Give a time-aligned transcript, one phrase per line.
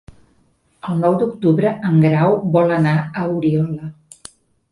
[0.91, 3.93] El nou d'octubre en Grau vol anar a Oriola.